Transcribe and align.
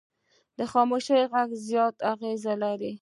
د 0.57 0.59
خاموشي 0.71 1.19
غږ 1.31 1.49
زیات 1.67 1.95
اغېز 2.13 2.43
لري 2.63 2.91